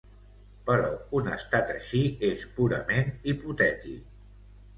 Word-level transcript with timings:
Però 0.69 0.87
un 1.19 1.29
estat 1.33 1.73
així 1.73 2.01
és 2.31 2.47
purament 2.57 3.13
hipotètic. 3.35 4.11